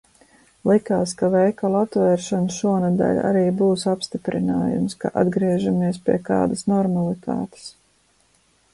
[0.69, 7.73] Likās, ka veikalu atvēršana šonedēļ arī būs apstiprinājums, ka atgriežamies pie kādas normalitātes.